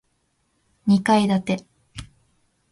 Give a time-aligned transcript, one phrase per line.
[0.87, 1.65] 二階建て